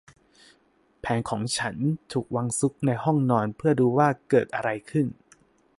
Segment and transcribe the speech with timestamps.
[0.99, 1.75] แผนของฉัน
[2.11, 5.07] ถูกวางซุกในห้องนอน เพื่อดูว่าเกิดอะไรขึ้น